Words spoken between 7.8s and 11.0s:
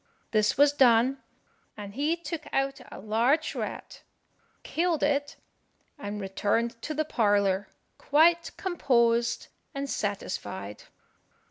quite composed and satisfied.